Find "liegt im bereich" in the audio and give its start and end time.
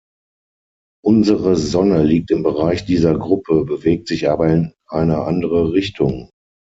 2.01-2.85